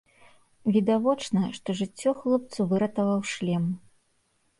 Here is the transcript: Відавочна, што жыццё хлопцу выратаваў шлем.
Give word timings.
Відавочна, 0.77 1.43
што 1.57 1.75
жыццё 1.81 2.13
хлопцу 2.21 2.65
выратаваў 2.71 3.21
шлем. 3.33 3.69